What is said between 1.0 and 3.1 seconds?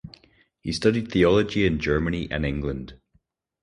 theology in Germany and England.